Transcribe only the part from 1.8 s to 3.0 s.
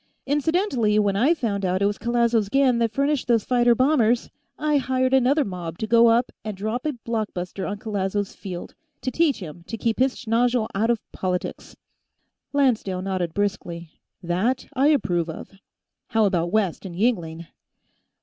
it was Callazo's gang that